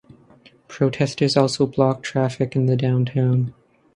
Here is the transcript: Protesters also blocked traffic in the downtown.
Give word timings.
Protesters 0.67 1.37
also 1.37 1.67
blocked 1.67 2.01
traffic 2.01 2.55
in 2.55 2.65
the 2.65 2.75
downtown. 2.75 3.53